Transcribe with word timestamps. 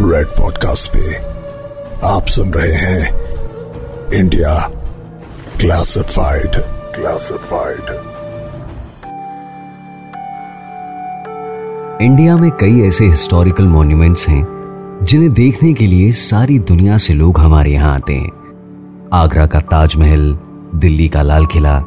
Red 0.00 0.26
podcast 0.26 0.92
पे 0.92 1.14
आप 2.06 2.26
सुन 2.26 2.50
रहे 2.50 2.72
हैं 2.72 3.10
इंडिया 4.12 4.70
क्लासिफाइड 5.60 6.50
क्लासिफाइड 6.94 7.90
इंडिया 12.02 12.36
में 12.36 12.50
कई 12.50 12.80
ऐसे 12.80 13.04
हिस्टोरिकल 13.04 13.66
मॉन्यूमेंट्स 13.66 14.28
हैं, 14.28 14.46
जिन्हें 15.02 15.32
देखने 15.32 15.72
के 15.72 15.86
लिए 15.86 16.12
सारी 16.12 16.58
दुनिया 16.58 16.96
से 16.96 17.14
लोग 17.14 17.38
हमारे 17.38 17.70
यहाँ 17.70 17.94
आते 17.94 18.14
हैं। 18.14 18.30
आगरा 19.12 19.46
का 19.46 19.60
ताजमहल, 19.60 20.38
दिल्ली 20.74 21.08
का 21.08 21.22
लाल 21.22 21.46
किला 21.46 21.78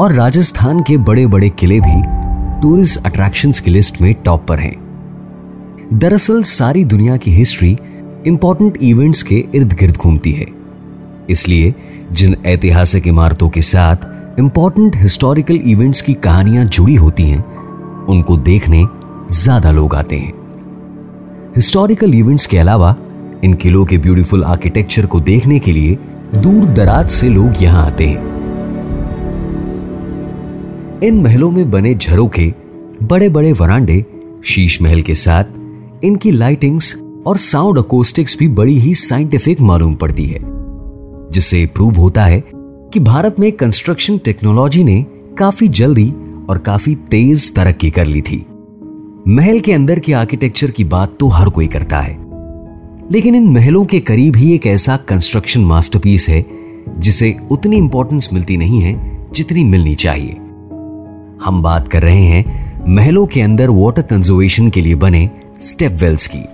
और 0.00 0.12
राजस्थान 0.12 0.80
के 0.80 0.96
बड़े 0.96 1.26
बड़े 1.26 1.50
किले 1.50 1.80
भी 1.80 2.02
टूरिस्ट 2.62 3.06
अट्रैक्शंस 3.06 3.60
की 3.60 3.70
लिस्ट 3.70 4.00
में 4.00 4.14
टॉप 4.14 4.46
पर 4.46 4.58
हैं। 4.58 4.89
दरअसल 5.92 6.42
सारी 6.42 6.84
दुनिया 6.84 7.16
की 7.16 7.30
हिस्ट्री 7.30 7.76
इंपॉर्टेंट 8.26 8.76
इवेंट्स 8.82 9.22
के 9.22 9.44
इर्द 9.54 9.72
गिर्द 9.72 9.96
घूमती 9.96 10.32
है। 10.32 10.46
इसलिए 11.30 11.74
जिन 12.12 12.36
ऐतिहासिक 12.46 13.06
इमारतों 13.06 13.48
के 13.48 13.62
साथ 13.62 14.38
इंपॉर्टेंट 14.38 14.96
हिस्टोरिकल 14.96 15.60
इवेंट्स 15.64 16.02
की 16.02 16.14
कहानियाँ 16.14 16.64
जुड़ी 16.64 16.94
होती 16.94 17.22
हैं, 17.22 17.44
उनको 18.06 18.36
देखने 18.36 18.84
ज़्यादा 19.30 19.70
लोग 19.70 19.94
आते 19.94 20.16
हैं। 20.16 20.32
हिस्टोरिकल 21.56 22.14
इवेंट्स 22.14 22.46
के 22.46 22.58
अलावा, 22.58 22.96
इन 23.44 23.54
किलों 23.54 23.84
के 23.84 23.98
ब्यूटीफुल 23.98 24.44
आर्किटेक्चर 24.44 25.06
को 25.06 25.20
देखने 25.20 25.58
के 25.58 25.72
लिए 25.72 25.98
दूर 26.36 26.64
दराज 26.66 27.08
से 27.10 27.28
लोग 27.28 27.62
यहाँ 27.62 27.86
आते 27.86 28.06
हैं। 28.06 28.28
इन 31.02 31.22
महलों 31.22 31.50
में 31.50 31.70
बने 31.70 31.94
झरोखे 31.94 32.52
बड़े 33.02 33.28
बड़े 33.28 33.52
वरांडे, 33.52 34.04
शीश 34.44 34.82
महल 34.82 35.02
के 35.02 35.14
साथ 35.14 35.58
इनकी 36.04 36.30
लाइटिंग्स 36.30 36.94
और 37.26 37.36
साउंड 37.36 37.78
अकोस्टिक्स 37.78 38.36
भी 38.38 38.48
बड़ी 38.48 38.78
ही 38.78 38.94
साइंटिफिक 38.94 39.60
मालूम 39.60 39.94
पड़ती 39.94 40.26
है, 40.26 40.38
जिससे 41.32 41.64
प्रूव 41.74 41.96
होता 41.96 42.24
है 42.24 42.42
कि 42.92 43.00
भारत 43.00 43.40
में 43.40 43.50
कंस्ट्रक्शन 43.52 44.18
टेक्नोलॉजी 44.18 44.84
ने 44.84 45.04
काफ़ी 45.38 45.68
जल्दी 45.70 46.12
और 46.48 46.58
काफ़ी 46.58 46.94
तेज 47.10 47.52
तरक्की 47.54 47.90
कर 47.90 48.06
ली 48.06 48.20
थी। 48.20 48.44
महल 49.28 49.60
के 49.60 49.72
अंदर 49.72 49.98
के 49.98 50.12
आर्किटेक्चर 50.12 50.70
की 50.70 50.84
बात 50.84 51.16
तो 51.20 51.28
हर 51.28 51.48
कोई 51.48 51.66
करता 51.66 52.00
है, 52.00 52.16
लेकिन 53.12 53.34
इन 53.34 53.50
महलों 53.50 53.84
के 53.84 54.00
करीब 54.00 54.36
ही 54.36 54.52
एक 54.54 54.66
ऐसा 54.66 54.96
कंस्ट्रक्शन 55.08 55.64
मास्टरपीस 55.64 56.28
है, 56.28 56.44
जिसे 56.98 57.36
उतनी 57.50 57.76
इंपॉर्टेंस 57.76 58.28
मिलती 58.32 58.56
नहीं 58.56 58.80
है 58.80 58.94
जितनी 59.32 59.64
मिलनी 59.64 59.94
चाहिए। 59.94 60.36
हम 61.44 61.62
बात 61.62 61.88
कर 61.88 62.02
रहे 62.02 62.22
हैं 62.22 62.84
महलों 62.88 63.26
के 63.26 63.40
अंदर 63.40 63.70
वाटर 63.70 64.02
कंजर्वेशन 64.02 64.68
के 64.70 64.80
लिए 64.80 64.94
बने 64.94 65.28
स्टेप 65.62 65.92
वेल्स 65.92 66.26
की। 66.26 66.44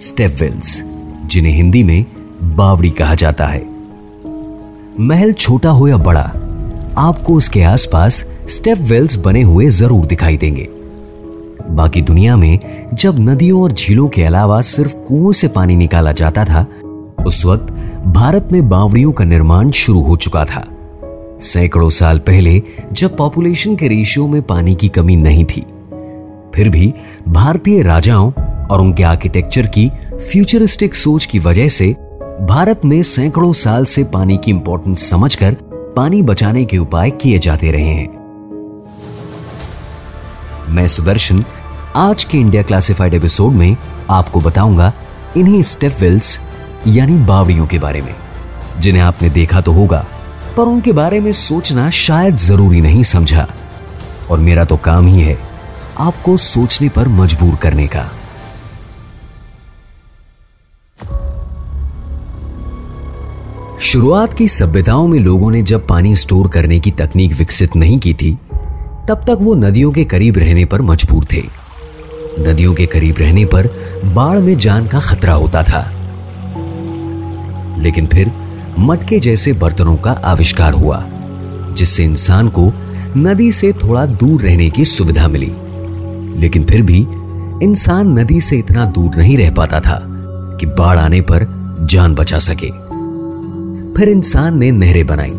स्टेपवेल्स, 0.00 0.82
जिन्हें 1.26 1.52
हिंदी 1.52 1.82
में 1.82 2.04
बावड़ी 2.42 2.90
कहा 2.90 3.14
जाता 3.14 3.46
है। 3.46 3.66
महल 5.00 5.32
छोटा 5.32 5.70
हो 5.70 5.88
या 5.88 5.96
बड़ा, 5.96 6.32
आपको 6.98 7.34
उसके 7.34 7.62
आसपास 7.62 8.24
स्टेपवेल्स 8.48 9.16
बने 9.16 9.42
हुए 9.42 9.68
ज़रूर 9.68 10.06
दिखाई 10.06 10.36
देंगे। 10.36 10.68
बाकी 11.70 12.02
दुनिया 12.02 12.36
में 12.36 12.58
जब 12.94 13.16
नदियों 13.18 13.62
और 13.62 13.72
झीलों 13.72 14.08
के 14.08 14.24
अलावा 14.24 14.60
सिर्फ़ 14.60 14.94
कुओं 14.94 15.32
से 15.32 15.48
पानी 15.48 15.76
निकाला 15.76 16.12
जाता 16.12 16.44
था, 16.44 16.66
उस 17.26 17.46
वक्त 17.46 17.72
भारत 18.06 18.48
में 18.52 18.68
बावड़ियों 18.68 19.12
का 19.12 19.24
निर्माण 19.24 19.70
शुरू 19.70 20.00
हो 20.00 20.16
चुका 20.16 20.44
था। 20.44 20.66
सैकड़ों 21.40 21.90
साल 21.90 22.18
पहले 22.18 22.62
जब 22.92 23.16
पॉपुलेशन 23.16 23.76
के 23.76 23.88
रेशियो 23.88 24.26
में 24.26 24.42
पानी 24.42 24.74
की 24.74 24.88
कमी 24.88 25.16
नहीं 25.16 25.44
थी 25.44 25.64
फिर 26.56 26.68
भी 26.68 26.94
भारतीय 27.28 27.82
राजाओं 27.82 28.32
और 28.66 28.80
उनके 28.80 29.02
आर्किटेक्चर 29.02 29.66
की 29.66 29.90
फ्यूचरिस्टिक 30.12 30.94
सोच 30.94 31.24
की 31.24 31.38
वजह 31.38 31.68
से 31.68 31.86
भारत 32.40 32.80
में 32.84 33.02
सैकड़ों 33.02 33.52
साल 33.52 33.84
से 33.84 34.04
पानी 34.04 34.36
की 34.36 34.50
इंपॉर्टेंस 34.50 35.10
समझकर 35.10 35.56
पानी 35.96 36.22
बचाने 36.22 36.64
के 36.64 36.78
उपाय 36.78 37.10
किए 37.10 37.38
जाते 37.38 37.70
रहे 37.70 37.88
हैं। 37.88 38.08
मैं 40.68 40.86
सुदर्शन 40.86 41.44
आज 41.96 42.24
के 42.24 42.38
इंडिया 42.38 42.62
क्लासिफाइड 42.62 43.14
एपिसोड 43.14 43.52
में 43.52 43.76
आपको 44.10 44.40
बताऊँगा 44.40 44.92
इन्हीं 45.36 45.62
स्टेप 45.62 45.96
वेल्स 46.00 46.38
यानी 46.86 47.18
बावड़ियों 47.18 47.66
के 47.66 47.78
बारे 47.78 48.00
में। 48.02 48.14
जिन्हें 48.78 49.02
आपने 49.02 49.30
देखा 49.30 49.60
तो 49.60 49.72
होगा, 49.72 50.04
पर 50.56 50.62
उनके 50.62 50.92
बारे 50.92 51.20
में 51.20 51.32
सोचना 51.32 51.90
शायद 51.90 52.36
ज़रूरी 52.36 52.80
नहीं 52.80 53.02
समझा। 53.02 53.46
और 54.30 54.38
मेरा 54.38 54.64
तो 54.64 54.76
काम 54.76 55.06
ही 55.06 55.20
है 55.20 55.38
आपको 55.98 56.36
सोचने 56.36 56.88
पर 56.88 57.08
मजबूर 57.08 57.54
करने 57.54 57.86
का। 57.86 58.10
शुरुआत 63.80 64.34
की 64.34 64.48
सभ्यताओं 64.48 65.08
में 65.08 65.18
लोगों 65.18 65.50
ने 65.50 65.62
जब 65.62 65.86
पानी 65.86 66.16
स्टोर 66.16 66.48
करने 66.48 66.80
की 66.80 66.90
तकनीक 66.90 67.32
विकसित 67.32 67.76
नहीं 67.76 67.98
की 67.98 68.14
थी, 68.14 68.38
तब 69.08 69.14
तक 69.14 69.38
वो 69.40 69.54
नदियों 69.54 69.92
के 69.92 70.04
करीब 70.04 70.38
रहने 70.38 70.64
पर 70.64 70.82
मजबूर 70.82 71.26
थे। 71.32 71.42
नदियों 72.38 72.74
के 72.74 72.86
करीब 72.86 73.14
रहने 73.18 73.44
पर 73.44 73.66
बाढ़ 74.04 74.38
में 74.38 74.58
जान 74.58 74.86
का 74.86 75.00
खतरा 75.00 75.34
होता 75.34 75.62
था। 75.62 75.92
लेकिन 77.78 78.06
फिर 78.06 78.32
मटके 78.78 79.20
जैसे 79.20 79.52
बर्तनों 79.52 79.96
का 79.96 80.12
आविष्कार 80.12 80.72
हुआ, 80.72 81.04
जिससे 81.72 82.04
इंसान 82.04 82.48
को 82.48 82.72
नदी 83.16 83.52
से 83.52 83.72
थोड़ा 83.72 84.06
दूर 84.06 84.42
रहने 84.42 84.70
की 84.70 84.84
सुविधा 84.84 85.28
मिली। 85.28 85.52
लेकिन 86.36 86.64
फिर 86.64 86.82
भी 86.82 87.06
इंसान 87.62 88.18
नदी 88.18 88.40
से 88.40 88.58
इतना 88.58 88.84
दूर 88.84 89.16
नहीं 89.16 89.38
रह 89.38 89.50
पाता 89.50 89.80
था 89.80 90.00
कि 90.60 90.66
बाढ़ 90.66 90.98
आने 90.98 91.20
पर 91.20 91.46
जान 91.82 92.14
बचा 92.14 92.38
सके। 92.38 92.70
फिर 93.94 94.08
इंसान 94.08 94.58
ने 94.58 94.70
नहरें 94.70 95.06
बनाई, 95.06 95.32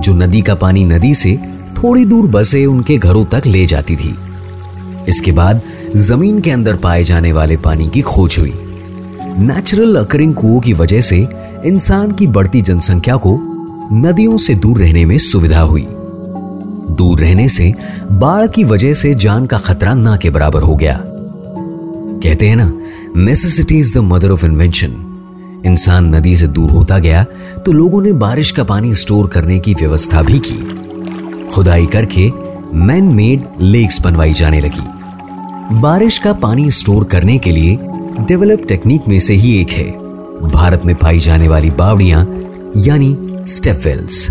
जो 0.00 0.14
नदी 0.14 0.42
का 0.42 0.54
पानी 0.54 0.84
नदी 0.84 1.14
से 1.14 1.38
थोड़ी 1.78 2.04
दूर 2.04 2.26
बसे 2.26 2.66
उनके 2.66 2.98
घरों 2.98 3.24
तक 3.24 3.42
ले 3.46 3.66
जाती 3.66 3.96
थी। 3.96 4.14
इसके 5.08 5.32
बाद 5.32 5.60
ज़मीन 5.96 6.40
के 6.40 6.50
अंदर 6.50 6.76
पाए 6.76 7.04
जाने 7.04 7.32
वाले 7.32 7.56
पानी 7.56 7.88
की 7.88 8.00
खोज 8.00 8.36
हुई। 8.38 8.52
नेचुरल 9.38 9.96
अकरिंग 9.96 10.34
कुओं 10.34 10.60
की 10.60 10.72
वजह 10.72 11.00
से 11.00 11.28
इंसान 11.64 12.12
की 12.12 12.26
बढ़ती 12.26 12.60
जनसंख्या 12.60 13.16
को 13.16 13.38
नदियों 13.92 14.36
से 14.38 14.54
दूर 14.54 14.78
रहने 14.78 15.04
में 15.04 15.18
सुविधा 15.18 15.60
हुई। 15.60 15.86
दूर 16.98 17.20
रहने 17.20 17.48
से 17.48 17.72
बाढ़ 18.12 18.46
की 18.46 18.64
वजह 18.64 18.92
से 18.92 19.14
जान 19.14 19.46
का 19.46 19.58
खतरा 19.58 19.94
ना 19.94 20.16
के 20.16 20.30
बराबर 20.30 20.62
हो 20.62 20.76
गया। 20.76 21.00
कहते 21.04 22.48
हैं 22.48 22.56
ना 22.56 22.72
necessity 23.16 23.78
is 23.78 23.94
the 23.94 23.98
mother 24.04 24.30
of 24.30 24.44
invention 24.46 25.04
इंसान 25.66 26.14
नदी 26.14 26.36
से 26.36 26.46
दूर 26.48 26.70
होता 26.70 26.98
गया 26.98 27.24
तो 27.66 27.72
लोगों 27.72 28.02
ने 28.02 28.12
बारिश 28.12 28.50
का 28.50 28.64
पानी 28.64 28.94
स्टोर 28.94 29.28
करने 29.28 29.58
की 29.58 29.74
व्यवस्था 29.74 30.22
भी 30.22 30.38
की। 30.38 30.58
खुदाई 31.54 31.86
करके 31.86 32.30
मैन 32.76 33.04
मेड 33.04 33.44
लेक्स 33.60 34.00
बनवाई 34.02 34.32
जाने 34.32 34.60
लगी। 34.60 35.80
बारिश 35.80 36.18
का 36.18 36.32
पानी 36.32 36.70
स्टोर 36.70 37.04
करने 37.04 37.38
के 37.38 37.52
लिए 37.52 37.78
डेवलप 38.20 38.62
टेक्निक 38.68 39.08
में 39.08 39.18
से 39.20 39.34
ही 39.34 39.56
एक 39.60 39.70
है। 39.70 39.90
भारत 40.42 40.82
में 40.86 40.94
पाई 40.96 41.18
जाने 41.18 41.48
वाली 41.48 41.70
बावड़ियाँ, 41.70 42.24
यानी 42.76 43.16
स्टेपवेल्स 43.48 44.28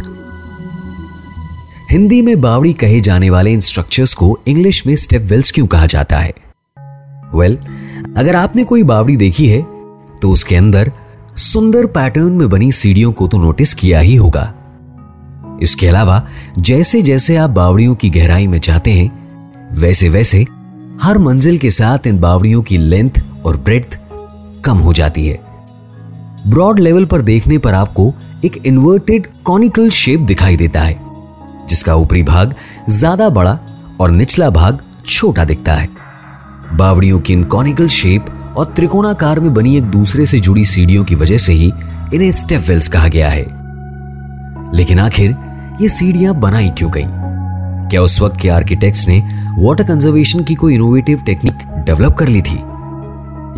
हिंदी 1.91 2.21
में 2.21 2.41
बावड़ी 2.41 2.73
कहे 2.73 2.99
जाने 3.01 3.29
वाले 3.29 3.51
इन 3.53 3.59
स्ट्रक्चर्स 3.59 4.13
को 4.13 4.39
इंग्लिश 4.47 4.87
में 4.87 4.95
स्टेप 4.95 5.21
वेल्स 5.21 5.51
क्यों 5.51 5.67
कहा 5.67 5.85
जाता 5.85 6.17
है? 6.17 6.33
वेल 7.35 7.57
well, 7.57 8.17
अगर 8.17 8.35
आपने 8.35 8.63
कोई 8.63 8.83
बावड़ी 8.83 9.17
देखी 9.17 9.47
है 9.47 9.61
तो 10.21 10.29
उसके 10.29 10.55
अंदर 10.55 10.91
सुंदर 11.35 11.85
पैटर्न 11.85 12.31
में 12.31 12.49
बनी 12.49 12.71
सीढ़ियों 12.71 13.11
को 13.11 13.27
तो 13.27 13.37
नोटिस 13.37 13.73
किया 13.73 13.99
ही 13.99 14.15
होगा। 14.15 14.53
इसके 15.61 15.87
अलावा 15.87 16.27
जैसे 16.59 17.01
जैसे 17.01 17.35
आप 17.35 17.49
बावड़ियों 17.49 17.95
की 17.95 18.09
गहराई 18.09 18.47
में 18.47 18.59
जाते 18.61 18.91
हैं 18.91 19.71
वैसे 19.73 20.09
वैसे 20.09 20.45
हर 21.01 21.17
मंजिल 21.17 21.57
के 21.57 21.69
साथ 21.69 22.07
इन 22.07 22.19
बावड़ियों 22.19 22.61
की 22.61 22.77
लेंथ 22.77 23.23
और 23.45 23.57
ब्रेथ 23.57 23.99
कम 24.63 24.77
हो 24.77 24.93
जाती 24.93 25.27
है। 25.27 25.39
ब्रॉड 26.47 26.79
लेवल 26.79 27.05
पर 27.05 27.21
देखने 27.21 27.57
पर 27.57 27.73
आपको 27.73 28.13
एक 28.45 28.65
इन्वर्टेड 28.65 29.27
कॉनिकल 29.43 29.89
शेप 29.89 30.19
दिखाई 30.19 30.57
देता 30.57 30.81
है। 30.81 31.06
जिसका 31.69 31.95
ऊपरी 31.95 32.23
भाग 32.23 32.55
ज़्यादा 32.89 33.29
बड़ा 33.29 33.59
और 33.99 34.11
निचला 34.11 34.49
भाग 34.49 34.81
छोटा 35.05 35.43
दिखता 35.45 35.73
है। 35.73 35.89
बावड़ियों 36.73 37.19
की 37.19 37.33
इन 37.33 37.43
कॉनिकल 37.43 37.87
शेप 37.87 38.25
और 38.57 38.65
त्रिकोणाकार 38.65 39.39
में 39.39 39.53
बनी 39.53 39.75
एक 39.77 39.83
दूसरे 39.83 40.25
से 40.25 40.39
जुड़ी 40.39 40.65
सीढ़ियों 40.65 41.03
की 41.03 41.15
वजह 41.15 41.37
से 41.37 41.53
ही 41.53 41.71
इन्हें 42.13 42.31
स्टेप 42.31 42.61
वेल्स 42.67 42.87
कहा 42.87 43.07
गया 43.07 43.29
है। 43.29 43.45
लेकिन 44.75 44.99
आखिर 44.99 45.35
ये 45.81 45.89
सीढ़ियाँ 45.89 46.33
बनाई 46.35 46.69
क्यों 46.69 46.91
गई? 46.91 47.05
क्या 47.89 48.01
उस 48.01 48.21
वक्त 48.21 48.39
के 48.41 48.49
आर्किटेक्ट्स 48.49 49.07
ने 49.07 49.19
वाटर 49.57 49.83
कंजर्वेशन 49.83 50.43
की 50.43 50.55
कोई 50.55 50.75
इनोवेटिव 50.75 51.21
टेक्निक 51.25 51.57
डेवलप 51.85 52.13
कर 52.13 52.27
ली 52.27 52.41
थी? 52.41 52.57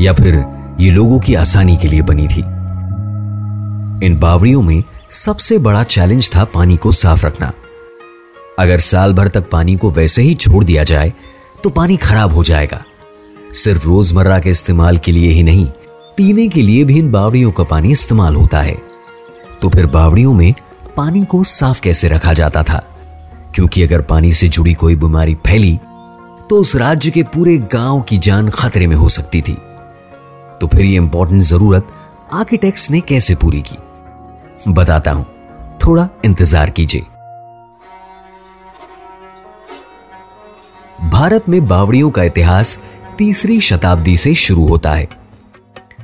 या 0.06 0.14
फिर 0.14 0.44
ये 0.80 0.92
लोगों 0.92 1.20
की 1.20 1.34
आसानी 1.36 1.78
के 1.78 1.88
लिए 1.88 2.02
बनी 2.02 2.28
थी? 2.28 2.42
इन 4.06 4.18
बावड़ियों 4.20 4.62
में 4.62 4.84
सबसे 5.10 5.58
बड़ा 5.58 5.84
चैलेंज 5.84 6.30
था 6.36 6.44
पानी 6.44 6.78
को 6.78 6.92
साफ़ 6.92 7.26
रखना। 7.26 7.52
अगर 8.60 8.80
साल 8.82 9.14
भर 9.14 9.28
तक 9.28 9.50
पानी 9.50 9.76
को 9.76 9.92
वैसे 9.92 10.22
ही 10.22 10.34
छोड़ 10.36 10.64
दिया 10.64 10.84
जाए 10.84 11.12
तो 11.64 11.70
पानी 11.72 11.98
खराब 11.98 12.34
हो 12.34 12.44
जाएगा। 12.44 12.82
सिर्फ़ 13.54 13.86
रोज़मर्रा 13.86 14.40
के 14.40 14.50
इस्तेमाल 14.50 14.98
के 14.98 15.12
लिए 15.12 15.32
ही 15.32 15.44
नहीं, 15.44 15.66
पीने 16.18 16.48
के 16.48 16.62
लिए 16.62 16.84
भी 16.84 16.98
इन 17.00 17.12
बावड़ियों 17.12 17.52
का 17.52 17.64
पानी 17.66 17.92
इस्तेमाल 17.92 18.36
होता 18.36 18.62
है। 18.62 18.78
तो 19.62 19.70
फिर 19.70 19.86
बावड़ियों 19.88 20.34
में 20.34 20.54
पानी 20.98 21.24
को 21.26 21.44
साफ़ 21.46 21.82
कैसे 21.82 22.08
रखा 22.08 22.34
जाता 22.34 22.64
था? 22.64 22.84
क्योंकि 23.56 23.84
अगर 23.84 24.02
पानी 24.02 24.32
से 24.32 24.48
जुड़ी 24.48 24.74
कोई 24.74 24.96
बीमारी 24.96 25.36
फैली 25.48 25.80
तो 26.50 26.58
उस 26.58 26.76
राज्य 26.76 27.12
के 27.12 27.24
पूरे 27.26 27.58
गाँव 27.74 28.02
की 28.02 28.18
जान 28.18 28.50
खतरे 28.50 28.88
में 28.88 28.96
हो 28.96 29.10
सकती 29.10 29.42
थी। 29.42 29.54
तो 30.62 30.68
फिर 30.68 30.82
ये 30.82 30.96
इंपॉर्टेंट 30.96 31.42
ज़रूरत 31.44 31.88
आर्किटेक्ट्स 32.34 32.90
ने 32.92 33.00
कैसे 33.02 33.36
पूरी 33.36 33.62
की? 33.62 33.78
बताता 34.68 35.12
हूँ, 35.12 35.26
थोड़ा 35.80 36.08
इंतज़ार 36.26 36.70
कीजिए। 36.70 37.06
भारत 41.04 41.50
में 41.50 41.68
बावड़ियों 41.68 42.12
का 42.12 42.24
इतिहास 42.24 42.84
तीसरी 43.18 43.62
शताब्दी 43.62 44.18
से 44.18 44.36
शुरू 44.36 44.68
होता 44.68 44.94
है। 44.94 45.10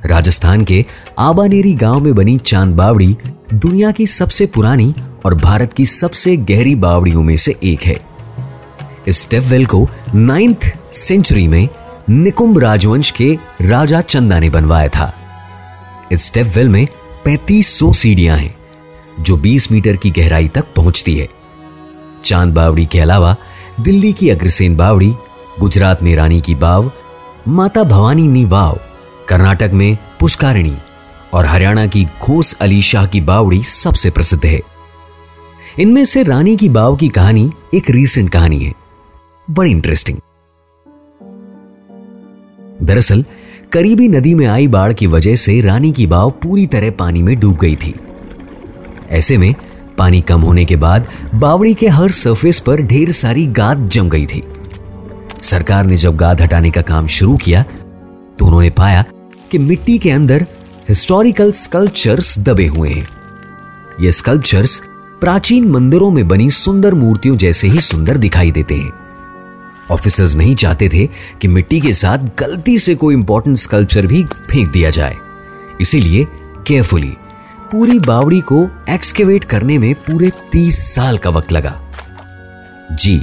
राजस्थान 0.06 0.64
के 0.64 0.84
आबानेरी 1.18 1.74
गाँव 1.74 2.00
में 2.00 2.14
बनी 2.14 2.38
चाँद 2.38 2.74
बावड़ी 2.74 3.16
दुनिया 3.54 3.90
की 3.90 4.06
सबसे 4.06 4.46
पुरानी 4.46 4.94
और 5.24 5.34
भारत 5.34 5.72
की 5.72 5.86
सबसे 5.86 6.36
गहरी 6.36 6.74
बावड़ियों 6.74 7.22
में 7.22 7.36
से 7.36 7.56
एक 7.62 7.82
है। 7.82 8.00
इस 9.08 9.22
स्टेपवेल 9.22 9.66
को 9.66 9.88
नाइन्थ 10.14 10.78
सेंचुरी 10.92 11.48
में 11.48 11.68
निकुंभ 12.10 12.58
राजवंश 12.58 13.10
के 13.10 13.38
राजा 13.60 14.00
चंदा 14.00 14.38
ने 14.38 14.50
बनवाया 14.50 14.88
था। 14.88 15.14
इस 16.12 16.24
स्टेपवेल 16.24 16.68
में 16.68 16.86
3500 17.24 17.92
सीढ़ियाँ 17.92 18.38
हैं, 18.38 18.56
जो 19.20 19.36
20 19.36 19.72
मीटर 19.72 19.96
की 19.96 20.10
गहराई 20.10 20.48
तक 20.48 20.64
पहुँचती 20.76 21.16
है। 21.16 21.28
चाँद 22.24 22.54
बावड़ी 22.54 22.86
के 22.86 23.00
अलावा 23.00 23.36
दिल्ली 23.80 24.12
की 24.12 24.30
अग्रसेन 24.30 24.76
बावड़ी, 24.76 25.14
गुजरात 25.60 26.02
में 26.02 26.16
रानी 26.16 26.40
की 26.40 26.54
बाव, 26.54 26.92
माता 27.48 27.84
भवानी 27.84 28.28
नी 28.28 28.44
वाव, 28.44 28.78
कर्नाटक 29.28 29.70
में 29.74 29.98
पुष्कारिणी 30.20 30.76
और 31.32 31.46
हरियाणा 31.46 31.86
की 31.86 32.04
घोस 32.04 32.58
अली 32.60 32.82
शाह 32.82 33.06
की 33.06 33.20
बावड़ी 33.20 33.62
सबसे 33.62 34.10
प्रसिद्ध 34.10 34.46
है। 34.46 34.60
इनमें 35.78 36.04
से 36.04 36.22
रानी 36.22 36.56
की 36.56 36.68
बाव 36.68 36.96
की 36.96 37.08
कहानी 37.08 37.50
एक 37.74 37.90
रीसेंट 37.90 38.30
कहानी 38.30 38.58
है। 38.58 38.72
बड़ी 39.50 39.70
इंटरेस्टिंग 39.70 40.18
दरअसल, 42.82 43.24
करीबी 43.72 44.08
नदी 44.08 44.34
में 44.34 44.46
आई 44.46 44.66
बाढ़ 44.66 44.92
की 44.92 45.06
वजह 45.06 45.34
से 45.34 45.60
रानी 45.60 45.92
की 45.92 46.06
बाव 46.06 46.30
पूरी 46.30 46.66
तरह 46.66 46.90
पानी 46.90 47.22
में 47.22 47.40
डूब 47.40 47.56
गई 47.56 47.76
थी। 47.76 47.94
ऐसे 49.10 49.38
में 49.38 49.54
पानी 49.98 50.20
कम 50.20 50.40
होने 50.40 50.64
के 50.64 50.76
बाद 50.76 51.08
बावड़ी 51.34 51.74
के 51.74 51.88
हर 51.88 52.10
सरफेस 52.10 52.60
पर 52.60 52.80
ढेर 52.82 53.10
सारी 53.12 53.46
गाद 53.46 53.86
जम 53.86 54.08
गई 54.08 54.26
थी। 54.26 54.42
सरकार 55.42 55.86
ने 55.86 55.96
जब 55.96 56.16
गाद 56.16 56.40
हटाने 56.42 56.70
का 56.70 56.82
काम 56.82 57.06
शुरू 57.06 57.36
किया 57.36 57.62
तो 58.38 58.46
उन्होंने 58.46 58.70
पाया 58.70 59.04
कि 59.50 59.58
मिट्टी 59.58 59.98
के 59.98 60.10
अंदर 60.10 60.46
हिस्टोरिकल 60.88 61.52
स्कल्पचर्स 61.52 62.38
दबे 62.38 62.66
हुए 62.66 62.90
हैं। 62.90 63.08
ये 64.00 64.12
स्कल्पचर्स 64.12 64.80
प्राचीन 65.20 65.68
मंदिरों 65.70 66.10
में 66.10 66.26
बनी 66.28 66.48
सुंदर 66.50 66.94
मूर्तियों 66.94 67.36
जैसे 67.36 67.68
ही 67.68 67.80
सुंदर 67.80 68.16
दिखाई 68.16 68.50
देते 68.50 68.74
हैं। 68.74 68.92
ऑफिसर्स 69.90 70.34
नहीं 70.36 70.54
चाहते 70.54 70.88
थे 70.88 71.06
कि 71.40 71.48
मिट्टी 71.48 71.80
के 71.80 71.92
साथ 71.94 72.18
गलती 72.38 72.78
से 72.78 72.94
कोई 72.94 73.14
इंपॉर्टेंट 73.14 73.56
स्कल्पचर 73.56 74.06
भी 74.06 74.22
फेंक 74.24 74.70
दिया 74.70 74.90
जाए। 74.90 75.16
इसीलिए 75.80 76.26
केयरफुली 76.66 77.12
पूरी 77.72 77.98
बावड़ी 77.98 78.40
को 78.40 78.66
एक्सकेवेट 78.88 79.44
करने 79.44 79.78
में 79.78 79.94
पूरे 79.94 80.30
तीस 80.52 80.78
साल 80.94 81.18
का 81.18 81.30
वक्त 81.30 81.52
लगा। 81.52 81.80
जी, 82.92 83.20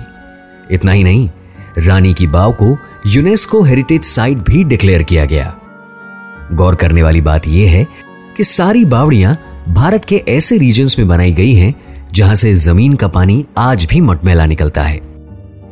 इतना 0.71 0.91
ही 0.91 1.03
नहीं, 1.03 1.29
रानी 1.77 2.13
की 2.13 2.27
बाव 2.27 2.51
को 2.51 2.77
यूनेस्को 3.07 3.61
हेरिटेज 3.61 4.03
साइट 4.03 4.37
भी 4.37 4.63
डिक्लेयर 4.63 5.03
किया 5.03 5.25
गया। 5.25 5.55
गौर 6.53 6.75
करने 6.75 7.03
वाली 7.03 7.21
बात 7.21 7.47
यह 7.47 7.71
है 7.71 7.87
कि 8.37 8.43
सारी 8.43 8.85
बावड़ियाँ 8.85 9.37
भारत 9.69 10.05
के 10.05 10.23
ऐसे 10.27 10.57
रीजन्स 10.57 10.99
में 10.99 11.07
बनाई 11.07 11.31
गई 11.31 11.53
हैं 11.53 11.73
जहाँ 12.13 12.35
से 12.35 12.53
ज़मीन 12.55 12.93
का 12.93 13.07
पानी 13.07 13.45
आज 13.57 13.85
भी 13.85 14.01
मटमैला 14.01 14.45
निकलता 14.45 14.83
है। 14.83 15.01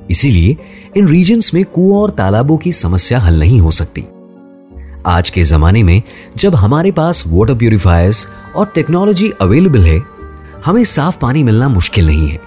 इसीलिए 0.09 0.57
इन 0.97 1.07
रीजन्स 1.07 1.53
में 1.53 1.63
कुओं 1.65 2.01
और 2.01 2.09
तालाबों 2.09 2.57
की 2.57 2.71
समस्या 2.71 3.19
हल 3.19 3.39
नहीं 3.39 3.59
हो 3.59 3.71
सकती। 3.71 4.03
आज 5.05 5.29
के 5.29 5.43
जमाने 5.43 5.83
में 5.83 6.01
जब 6.37 6.55
हमारे 6.55 6.91
पास 6.91 7.23
वाटर 7.27 7.55
प्यूरिफायर्स 7.55 8.27
और 8.55 8.65
टेक्नोलॉजी 8.75 9.29
अवेलेबल 9.41 9.83
है, 9.83 10.01
हमें 10.65 10.83
साफ़ 10.83 11.19
पानी 11.19 11.43
मिलना 11.43 11.69
मुश्किल 11.69 12.07
नहीं 12.07 12.29
है। 12.29 12.41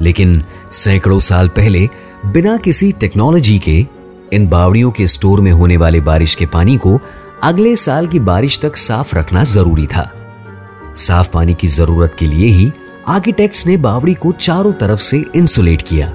लेकिन 0.00 0.42
सैकड़ों 0.72 1.18
साल 1.18 1.48
पहले 1.48 1.88
बिना 2.26 2.56
किसी 2.56 2.92
टेक्नोलॉजी 2.92 3.58
के, 3.58 3.86
इन 4.32 4.48
बावड़ियों 4.48 4.90
के 4.90 5.06
स्टोर 5.06 5.40
में 5.40 5.52
होने 5.52 5.76
वाले 5.76 6.00
बारिश 6.00 6.34
के 6.34 6.46
पानी 6.46 6.76
को 6.76 7.00
अगले 7.42 7.76
साल 7.76 8.06
की 8.06 8.18
बारिश 8.18 8.60
तक 8.60 8.76
साफ़ 8.76 9.16
रखना 9.16 9.44
ज़रूरी 9.44 9.86
था। 9.86 10.12
साफ़ 10.96 11.30
पानी 11.30 11.54
की 11.54 11.68
ज़रूरत 11.68 12.14
के 12.18 12.26
लिए 12.26 12.48
ही 12.48 12.72
आर्किटेक्ट्स 13.08 13.66
ने 13.66 13.76
बावड़ी 13.76 14.14
को 14.14 14.32
चारों 14.32 14.72
तरफ़ 14.72 15.00
से 15.00 15.24
इंसुलेट 15.36 15.82
किया, 15.82 16.10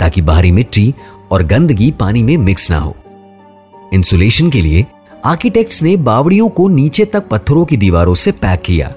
ताकि 0.00 0.20
बाहरी 0.20 0.50
मिट्टी 0.50 0.94
और 1.30 1.42
गंदगी 1.42 1.90
पानी 1.90 2.22
में 2.22 2.36
मिक्स 2.36 2.70
ना 2.70 2.78
हो। 2.78 2.96
इंसुलेशन 3.92 4.50
के 4.50 4.60
लिए 4.60 4.86
आर्किटेक्ट्स 5.24 5.82
ने 5.82 5.96
बावड़ियों 5.96 6.48
को 6.48 6.66
नीचे 6.68 7.04
तक 7.04 7.28
पत्थरों 7.28 7.64
की 7.64 7.76
दीवारों 7.76 8.14
से 8.14 8.30
पैक 8.32 8.60
किया। 8.60 8.92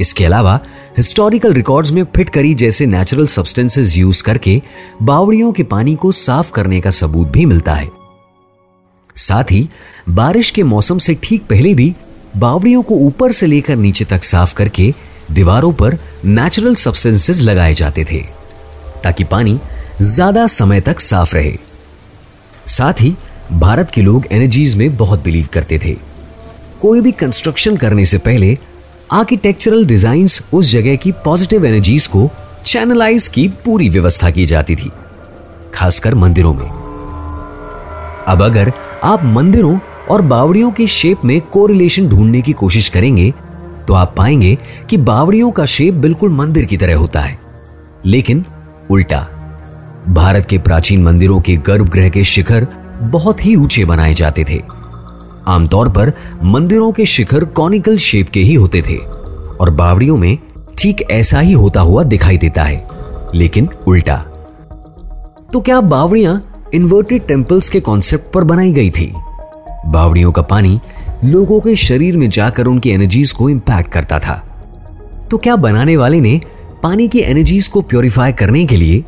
इसके 0.00 0.24
अलावा, 0.24 0.58
हिस्टोरिकल 0.96 1.52
रिकॉर्ड्स 1.52 1.90
में 1.90 2.02
फिट 2.16 2.30
करी 2.30 2.54
जैसे 2.54 2.86
नेचुरल 2.86 3.26
सब्सटेंसेस 3.26 3.96
यूज़ 3.96 4.22
करके 4.22 4.60
बावड़ियों 5.02 5.52
के 5.52 5.62
पानी 5.62 5.94
को 5.94 6.10
साफ़ 6.12 6.50
करने 6.52 6.80
का 6.80 6.90
सबूत 6.90 7.28
भी 7.28 7.44
मिलता 7.46 7.74
है। 7.74 7.88
साथ 9.16 9.44
ही, 9.44 9.68
बारिश 10.08 10.50
के 10.50 10.62
मौसम 10.62 10.98
से 10.98 11.14
ठीक 11.22 11.46
पहले 11.46 11.74
भी 11.74 11.94
बावड़ियों 12.36 12.82
को 12.82 12.94
ऊपर 12.96 13.32
से 13.32 13.46
लेकर 13.46 13.76
नीचे 13.76 14.04
तक 14.04 14.24
साफ़ 14.24 14.54
करके 14.54 14.92
दीवारों 15.32 15.72
पर 15.72 15.98
नेचुरल 16.24 16.74
सब्सटेंसेस 16.74 17.40
लगाए 17.40 17.74
जाते 17.74 18.04
थे, 18.04 18.20
ताकि 19.04 19.24
पानी 19.24 19.58
ज़्यादा 20.00 20.46
समय 20.46 20.80
तक 20.80 21.00
साफ़ 21.00 21.34
रहे। 21.34 21.56
साथ 22.66 23.00
ही 23.00 23.14
भारत 23.52 23.90
के 23.90 24.02
लोग 24.02 24.26
एनर्जीज 24.32 24.74
में 24.74 24.96
बहुत 24.96 25.22
बिलीव 25.24 25.48
करते 25.52 25.78
थे। 25.78 25.96
कोई 26.82 27.00
भी 27.00 27.12
कंस्ट्रक्शन 27.12 27.76
करने 27.76 28.04
से 28.04 28.18
पहले 28.18 28.56
आर्किटेक्चरल 29.12 29.84
डिजाइन्स 29.86 30.40
उस 30.52 30.70
जगह 30.70 30.96
की 30.96 31.12
पॉजिटिव 31.24 31.64
एनर्जीज 31.66 32.06
को 32.06 32.28
चैनलाइज 32.66 33.26
की 33.28 33.48
पूरी 33.64 33.88
व्यवस्था 33.88 34.30
की 34.30 34.46
जाती 34.46 34.76
थी, 34.76 34.90
खासकर 35.74 36.14
मंदिरों 36.14 36.54
में। 36.54 36.68
अब 38.26 38.42
अगर 38.42 38.72
आप 39.04 39.24
मंदिरों 39.24 39.78
और 40.10 40.22
बावड़ियों 40.22 40.70
के 40.70 40.86
शेप 40.86 41.24
में 41.24 41.40
कोरिलेशन 41.40 42.08
ढूँढने 42.08 42.40
की 42.42 42.52
कोशिश 42.52 42.88
करेंगे 42.88 43.32
तो 43.88 43.94
आप 43.94 44.14
पाएँगे 44.16 44.56
कि 44.90 44.96
बावड़ियों 44.96 45.50
का 45.50 45.64
शेप 45.66 45.94
बिल्कुल 45.94 46.30
मंदिर 46.30 46.64
की 46.64 46.76
तरह 46.76 46.96
होता 46.96 47.20
है। 47.20 47.38
लेकिन 48.06 48.44
उल्टा, 48.90 49.20
भारत 50.08 50.46
के 50.46 50.58
प्राचीन 50.58 51.02
मंदिरों 51.02 51.40
के 51.40 51.56
गर्भगृह 51.56 52.08
के 52.08 52.24
शिखर 52.24 52.66
बहुत 53.10 53.44
ही 53.44 53.54
ऊँचे 53.56 53.84
बनाए 53.84 54.14
जाते 54.14 54.44
थे। 54.44 54.60
आमतौर 55.46 55.88
पर 55.88 56.12
मंदिरों 56.44 56.90
के 56.92 57.06
शिखर 57.06 57.44
कॉनिकल 57.44 57.96
शेप 57.96 58.28
के 58.28 58.40
ही 58.40 58.54
होते 58.54 58.82
थे 58.82 58.96
और 58.96 59.70
बावड़ियों 59.70 60.16
में 60.16 60.38
ठीक 60.78 61.02
ऐसा 61.10 61.40
ही 61.40 61.52
होता 61.52 61.80
हुआ 61.80 62.02
दिखाई 62.02 62.38
देता 62.38 62.62
है, 62.62 62.86
लेकिन 63.34 63.68
उल्टा। 63.86 64.16
तो 65.52 65.60
क्या 65.60 65.80
बावड़ियाँ 65.80 66.40
इन्वर्टेड 66.74 67.26
टेम्पल्स 67.26 67.68
के 67.68 67.80
कॉन्सेप्ट 67.80 68.32
पर 68.32 68.44
बनाई 68.44 68.72
गई 68.72 68.90
थी? 68.90 69.12
बावड़ियों 69.86 70.32
का 70.32 70.42
पानी 70.42 70.78
लोगों 71.24 71.60
के 71.60 71.74
शरीर 71.76 72.16
में 72.16 72.28
जाकर 72.30 72.66
उनकी 72.66 72.90
एनर्जीज 72.90 73.32
को 73.32 73.48
इंपैक्ट 73.50 73.90
करता 73.92 74.18
था। 74.18 74.34
तो 75.30 75.38
क्या 75.38 75.56
बनाने 75.56 75.96
वाले 75.96 76.20
ने 76.20 76.40
पानी 76.82 77.08
की 77.08 77.20
एनर्जीज 77.20 77.68
को 77.68 77.80
प्योरीफाई 77.82 78.32
करने 78.32 78.64
के 78.64 78.76
लिए, 78.76 79.04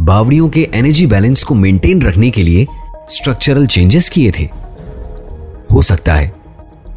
बावड़ियों 0.00 0.48
के 0.48 0.68
एनर्जी 0.74 1.06
बैलेंस 1.06 1.42
को 1.44 1.54
मेंटेन 1.54 2.02
रखने 2.02 2.30
के 2.30 2.42
लिए 2.42 2.66
स्ट्रक्चरल 3.10 3.66
चेंजेस 3.66 4.08
किए 4.08 4.30
थे। 4.30 4.48
हो 5.72 5.82
सकता 5.82 6.14
है 6.14 6.32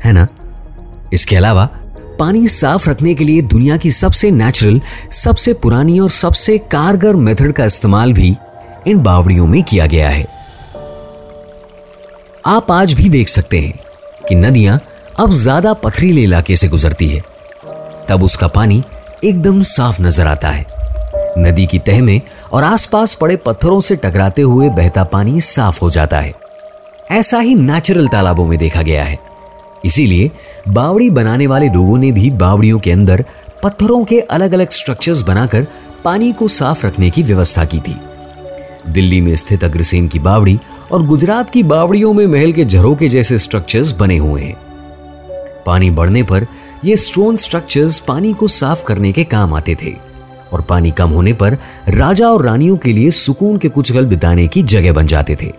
है 0.05 0.11
ना? 0.11 0.27
इसके 1.13 1.35
अलावा, 1.35 1.69
पानी 2.19 2.47
साफ़ 2.47 2.89
रखने 2.89 3.13
के 3.15 3.23
लिए 3.23 3.41
दुनिया 3.41 3.77
की 3.77 3.89
सबसे 3.91 4.31
नेचुरल 4.31 4.81
सबसे 5.11 5.53
पुरानी 5.53 5.99
और 5.99 6.09
सबसे 6.09 6.57
कारगर 6.57 7.15
मेथड 7.15 7.51
का 7.51 7.65
इस्तेमाल 7.65 8.13
भी 8.13 8.35
इन 8.87 9.01
बावड़ियों 9.03 9.47
में 9.47 9.63
किया 9.63 9.85
गया 9.85 10.09
है। 10.09 10.27
आप 12.45 12.71
आज 12.71 12.93
भी 12.93 13.09
देख 13.09 13.29
सकते 13.29 13.59
हैं 13.59 13.79
कि 14.29 14.35
नदियाँ 14.35 14.79
अब 15.19 15.33
ज़्यादा 15.33 15.73
पथरीले 15.73 16.21
इलाके 16.21 16.55
से 16.55 16.67
गुजरती 16.67 17.07
है। 17.07 17.21
तब 18.09 18.23
उसका 18.23 18.47
पानी 18.47 18.83
एकदम 19.23 19.61
साफ़ 19.61 20.01
नज़र 20.01 20.27
आता 20.27 20.49
है। 20.49 20.65
नदी 21.37 21.65
की 21.65 21.79
तह 21.79 22.01
में 22.01 22.21
और 22.55 22.63
आसपास 22.63 23.13
पड़े 23.13 23.35
पत्थरों 23.35 23.81
से 23.81 23.95
टकराते 23.95 24.41
हुए 24.41 24.69
बहता 24.69 25.03
पानी 25.03 25.41
साफ़ 25.41 25.79
हो 25.81 25.89
जाता 25.89 26.19
है। 26.19 26.33
ऐसा 27.11 27.39
ही 27.39 27.55
नेचुरल 27.55 28.07
तालाबों 28.07 28.45
में 28.45 28.59
देखा 28.59 28.81
गया 28.81 29.03
है। 29.03 29.19
इसीलिए 29.85 30.31
बावड़ी 30.67 31.09
बनाने 31.09 31.47
वाले 31.47 31.69
लोगों 31.69 31.97
ने 31.97 32.11
भी 32.11 32.29
बावड़ियों 32.29 32.79
के 32.79 32.91
अंदर 32.91 33.25
पत्थरों 33.63 34.03
के 34.05 34.19
अलग 34.19 34.53
अलग 34.53 34.69
स्ट्रक्चर्स 34.69 35.21
बनाकर 35.21 35.67
पानी 36.03 36.31
को 36.31 36.47
साफ़ 36.47 36.87
रखने 36.87 37.09
की 37.09 37.23
व्यवस्था 37.23 37.65
की 37.65 37.79
थी। 37.79 37.95
दिल्ली 38.89 39.21
में 39.21 39.35
स्थित 39.35 39.63
अग्रसेन 39.63 40.07
की 40.07 40.19
बावड़ी 40.19 40.59
और 40.91 41.05
गुजरात 41.05 41.49
की 41.49 41.63
बावड़ियों 41.63 42.13
में 42.13 42.27
महल 42.27 42.53
के 42.53 42.65
झरोके 42.65 43.09
जैसे 43.09 43.37
स्ट्रक्चर्स 43.37 43.91
बने 43.99 44.17
हुए 44.17 44.41
हैं। 44.41 44.57
पानी 45.65 45.91
बढ़ने 45.91 46.23
पर 46.23 46.47
ये 46.85 46.97
स्टोन 46.97 47.37
स्ट्रक्चर्स 47.37 47.99
पानी 47.99 48.33
को 48.33 48.47
साफ़ 48.47 48.85
करने 48.85 49.11
के 49.11 49.23
काम 49.23 49.53
आते 49.53 49.75
थे। 49.75 50.14
और 50.55 50.61
पानी 50.61 50.91
कम 50.91 51.09
होने 51.09 51.33
पर 51.33 51.57
राजा 51.89 52.27
और 52.27 52.45
रानियों 52.45 52.77
के 52.77 52.93
लिए 52.93 53.11
सुकून 53.11 53.57
के 53.57 53.69
कुछ 53.69 53.91
गल 53.91 54.05
बिताने 54.05 54.47
की 54.47 54.63
जगह 54.63 54.93
बन 54.93 55.07
जाते 55.07 55.35
थे। 55.35 55.51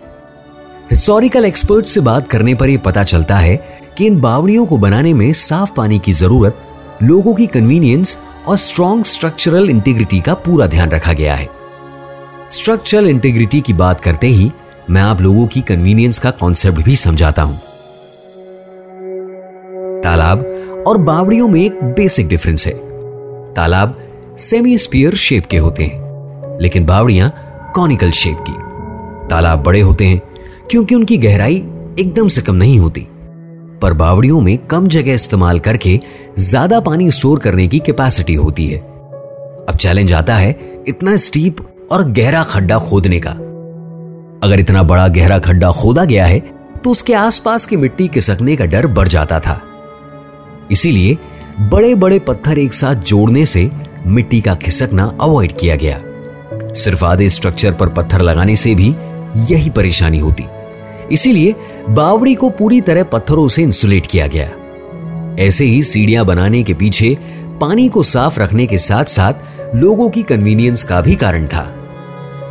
हिस्टोरिकल 0.91 1.45
एक्सपर्ट 1.45 1.85
से 1.85 2.01
बात 2.01 2.27
करने 2.27 2.55
पर 2.55 2.69
यह 2.69 2.77
पता 2.77 3.03
चलता 3.03 3.35
है 3.35 3.55
कि 3.97 4.05
इन 4.05 4.19
बावड़ियों 4.21 4.65
को 4.65 4.77
बनाने 4.77 5.13
में 5.13 5.31
साफ़ 5.33 5.71
पानी 5.75 5.99
की 5.99 6.13
ज़रूरत, 6.13 6.57
लोगों 7.03 7.33
की 7.35 7.47
कन्वीनियंस 7.47 8.17
और 8.47 8.57
स्ट्रॉन्ग 8.57 9.05
स्ट्रक्चरल 9.05 9.69
इंटीग्रिटी 9.69 10.19
का 10.19 10.33
पूरा 10.33 10.67
ध्यान 10.67 10.89
रखा 10.89 11.13
गया 11.13 11.35
है। 11.35 11.49
स्ट्रक्चरल 12.49 13.07
इंटीग्रिटी 13.07 13.61
की 13.61 13.73
बात 13.73 13.99
करते 13.99 14.27
ही 14.27 14.51
मैं 14.89 15.01
आप 15.01 15.21
लोगों 15.21 15.47
की 15.47 15.61
कन्वीनियंस 15.61 16.19
का 16.19 16.31
कॉन्सेप्ट 16.31 16.79
भी 16.79 16.95
समझाता 16.95 17.41
हूँ। 17.41 17.57
तालाब 20.01 20.45
और 20.87 20.97
बावड़ियों 20.97 21.47
में 21.47 21.63
एक 21.65 21.83
बेसिक 21.83 22.27
डिफरेंस 22.27 22.67
है। 22.67 22.73
तालाब 23.53 23.97
सेमी 24.37 24.77
स्पीयर 24.77 25.15
शेप 25.15 25.45
के 25.45 25.57
होते 25.57 25.83
हैं, 25.83 26.57
लेकिन 26.61 26.85
बावड़ियाँ 26.85 27.31
कॉनिकल 27.75 28.11
शेप 28.11 28.43
की। 28.47 28.51
तालाब 29.29 29.63
बड़े 29.63 29.79
होते 29.81 30.05
हैं, 30.05 30.21
क्योंकि 30.69 30.95
उनकी 30.95 31.17
गहराई 31.17 31.55
एकदम 31.99 32.27
से 32.27 32.41
कम 32.41 32.55
नहीं 32.55 32.77
होती। 32.79 33.05
पर 33.81 33.93
बावड़ियों 33.93 34.41
में 34.41 34.57
कम 34.67 34.87
जगह 34.87 35.13
इस्तेमाल 35.13 35.59
करके 35.59 35.99
ज़्यादा 36.39 36.79
पानी 36.79 37.09
स्टोर 37.11 37.39
करने 37.39 37.67
की 37.67 37.79
कैपेसिटी 37.79 38.33
होती 38.35 38.67
है। 38.67 38.77
अब 38.79 39.75
चैलेंज 39.75 40.13
आता 40.13 40.35
है 40.35 40.83
इतना 40.87 41.15
स्टीप 41.17 41.65
और 41.91 42.07
गहरा 42.11 42.43
खड्डा 42.43 42.77
खोदने 42.79 43.19
का। 43.19 43.31
अगर 44.43 44.59
इतना 44.59 44.83
बड़ा 44.83 45.07
गहरा 45.09 45.39
खड्डा 45.39 45.71
खोदा 45.71 46.05
गया 46.05 46.25
है 46.25 46.39
तो 46.83 46.91
उसके 46.91 47.13
आसपास 47.15 47.65
की 47.65 47.77
मिट्टी 47.77 48.07
खिसकने 48.07 48.55
का 48.55 48.65
डर 48.67 48.87
बढ़ 48.89 49.07
जाता 49.07 49.39
था। 49.39 49.61
इसीलिए 50.71 51.17
बड़े 51.61 51.93
बड़े 51.95 52.19
पत्थर 52.21 52.57
एक 52.59 52.73
साथ 52.73 52.95
जोड़ने 53.03 53.45
से 53.45 53.69
मिट्टी 54.07 54.41
का 54.41 54.55
खिसकना 54.55 55.15
अवॉइड 55.19 55.57
किया 55.57 55.75
गया। 55.75 56.03
सिर्फ़ 56.73 57.05
आधे 57.05 57.29
स्ट्रक्चर 57.29 57.73
पर 57.73 57.89
पत्थर 57.89 58.21
लगाने 58.21 58.55
से 58.55 58.75
भी 58.75 58.95
यही 59.37 59.69
परेशानी 59.69 60.19
होती। 60.19 60.43
इसीलिए 61.11 61.55
बावड़ी 61.89 62.35
को 62.35 62.49
पूरी 62.49 62.81
तरह 62.81 63.03
पत्थरों 63.03 63.47
से 63.47 63.63
इंसुलेट 63.63 64.05
किया 64.05 64.27
गया। 64.27 64.51
ऐसे 65.39 65.65
ही 65.65 65.83
सीढ़ियाँ 65.83 66.25
बनाने 66.25 66.63
के 66.63 66.73
पीछे 66.73 67.17
पानी 67.61 67.89
को 67.89 68.03
साफ़ 68.03 68.39
रखने 68.39 68.65
के 68.65 68.77
साथ 68.77 69.05
साथ 69.05 69.33
लोगों 69.75 70.09
की 70.09 70.23
कन्वीनियंस 70.23 70.83
का 70.83 71.01
भी 71.01 71.15
कारण 71.15 71.45
था। 71.45 71.63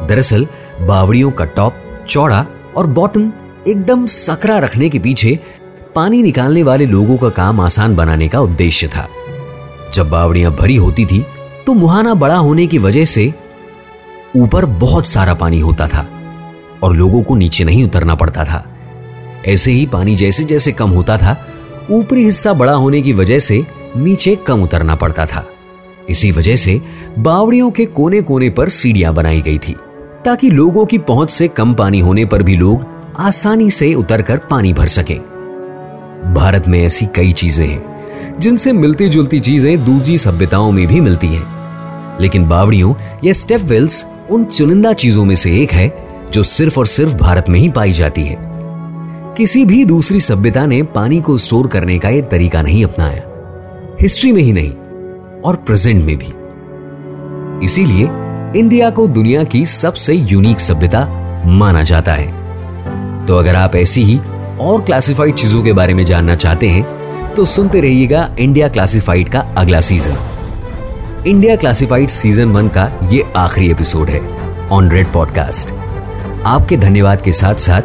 दरअसल, 0.09 0.47
बावड़ियों 0.81 1.31
का 1.31 1.45
टॉप 1.45 1.75
चौड़ा 2.09 2.47
और 2.77 2.87
बॉटम 2.87 3.33
एकदम 3.69 4.07
सकरा 4.07 4.59
रखने 4.59 4.89
के 4.89 4.99
पीछे 4.99 5.39
पानी 5.95 6.23
निकालने 6.23 6.63
वाले 6.63 6.87
लोगों 6.87 7.17
का 7.17 7.29
काम 7.29 7.61
आसान 7.61 7.97
बनाने 7.97 8.29
का 8.29 8.41
उद्देश्य 8.41 8.89
था। 8.89 9.09
जब 9.95 10.11
बावड़ियाँ 10.11 10.53
भरी 10.53 10.77
होती 10.77 11.07
थी 11.07 11.27
तो 11.67 11.75
मुहाना 11.75 12.15
बड़ा 12.15 12.37
होने 12.37 12.67
की 12.67 12.79
वजह 12.79 13.05
से 13.05 13.33
ऊपर 14.37 14.65
बहुत 14.65 15.07
सारा 15.07 15.35
पानी 15.35 15.61
होता 15.61 15.87
था 15.89 16.07
और 16.83 16.95
लोगों 16.97 17.23
को 17.23 17.35
नीचे 17.35 17.65
नहीं 17.65 17.85
उतरना 17.85 18.15
पड़ता 18.15 18.45
था। 18.45 18.65
ऐसे 19.47 19.73
ही 19.73 19.87
पानी 19.87 20.15
जैसे 20.15 20.45
जैसे 20.45 20.73
कम 20.73 20.91
होता 20.91 21.17
था, 21.19 21.37
ऊपरी 21.91 22.25
हिस्सा 22.25 22.53
बड़ा 22.53 22.73
होने 22.73 23.01
की 23.03 23.13
वजह 23.13 23.39
से 23.39 23.65
नीचे 23.97 24.35
कम 24.37 24.63
उतरना 24.63 24.95
पड़ता 24.95 25.27
था। 25.27 25.45
इसी 26.09 26.31
वजह 26.31 26.57
से 26.57 26.81
बावड़ियों 27.19 27.71
के 27.71 27.87
कोने 27.87 28.21
कोने 28.23 28.51
पर 28.51 28.69
सीढ़ियाँ 28.69 29.15
बनाई 29.15 29.41
गई 29.41 29.59
थी, 29.59 29.75
ताकि 30.25 30.51
लोगों 30.51 30.87
की 30.87 30.99
पहुँच 30.99 31.31
से 31.31 31.49
कम 31.49 31.75
पानी 31.75 32.01
होने 32.01 32.25
पर 32.25 32.43
भी 32.43 32.57
लोग 32.57 32.87
आसानी 33.19 33.71
से 33.71 33.93
उतरकर 33.95 34.39
पानी 34.51 34.73
भर 34.73 34.87
सकें। 34.87 35.19
भारत 36.35 36.69
में 36.69 36.83
ऐसी 36.85 37.07
कई 37.07 37.33
चीज़ें 37.33 37.67
हैं, 37.67 38.41
जिनसे 38.41 38.73
मिलती 38.73 39.09
जुलती 39.09 39.41
चीज़ें 39.41 39.85
दूसरी 39.85 40.19
सभ्यताओं 40.19 40.73
में 40.73 40.87
भी 40.87 41.01
मिलती 41.01 41.27
हैं। 41.27 41.56
लेकिन 42.21 42.49
बावड़ियों, 42.49 42.95
या 43.25 43.33
स्टेप 43.33 43.61
वेल्स 43.61 44.05
उन 44.31 44.45
चुनिंदा 44.45 44.93
चीज़ों 44.93 45.25
में 45.25 45.35
से 45.35 45.63
एक 45.63 45.73
है, 45.73 46.07
जो 46.33 46.43
सिर्फ़ 46.43 46.79
और 46.79 46.87
सिर्फ़ 46.87 47.17
भारत 47.17 47.49
में 47.49 47.61
ही 47.61 47.69
पाई 47.69 47.93
जाती 47.93 48.23
है। 48.23 48.39
किसी 49.37 49.65
भी 49.65 49.85
दूसरी 49.85 50.21
सभ्यता 50.21 50.67
ने 50.67 50.83
पानी 50.83 51.21
को 51.21 51.39
स्टोर 51.39 51.67
करने 51.67 51.99
का 51.99 52.09
यह 52.09 52.23
तरीका 52.23 52.63
नहीं 52.63 52.85
अपनाया। 52.85 53.23
हिस्ट्री 54.01 54.33
में 54.33 54.43
ही 54.43 54.53
नहीं, 54.53 54.71
और 55.43 55.57
प्रेजेंट 55.57 56.05
में 56.05 56.17
भी। 56.17 57.65
इसीलिए, 57.65 58.09
इंडिया 58.61 58.91
को 58.91 59.09
दुनिया 59.09 59.45
की 59.45 59.67
सबसे 59.67 60.15
यूनिक 60.15 60.61
सभ्यता 60.61 61.07
माना 61.47 61.83
जाता 61.83 62.13
है। 62.13 63.27
तो 63.27 63.37
अगर 63.37 63.57
आप 63.57 63.77
ऐसी 63.77 64.05
ही 64.05 64.21
और 64.61 64.81
क्लासिफाइड 64.81 65.35
चीज़ों 65.35 65.63
के 65.63 65.73
बारे 65.73 65.95
में 65.95 66.05
जानना 66.05 66.35
चाहते 66.35 66.69
हैं 66.69 67.35
तो 67.35 67.45
सुनते 67.45 67.81
रहिएगा 67.81 68.31
इंडिया 68.39 68.69
क्लासिफाइड 68.69 69.29
का 69.29 69.41
अगला 69.57 69.81
season 69.81 70.17
India 71.27 71.57
classified 71.57 72.09
season 72.09 72.49
one 72.49 72.69
का 72.69 73.01
ये 73.13 73.33
आखिरी 73.37 73.71
एपिसोड 73.71 74.09
है 74.09 74.21
ऑन 74.69 74.91
रेड 74.91 75.07
पॉडकास्ट। 75.13 75.71
आपके 76.47 76.77
धन्यवाद 76.77 77.23
के 77.23 77.33
साथ 77.33 77.55
साथ 77.55 77.83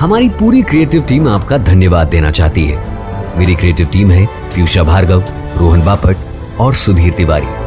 हमारी 0.00 0.28
पूरी 0.28 0.62
क्रिएटिव 0.62 1.02
टीम 1.02 1.28
आपका 1.28 1.58
धन्यवाद 1.58 2.08
देना 2.08 2.30
चाहती 2.30 2.64
है। 2.66 3.38
मेरी 3.38 3.54
क्रिएटिव 3.54 3.86
टीम 3.86 4.10
है 4.10 4.26
पीयूषा 4.26 4.82
भार्गव, 4.82 5.24
रोहन 5.56 5.84
बापट 5.84 6.16
और 6.60 6.74
सुधीर 6.74 7.12
तिवारी। 7.12 7.65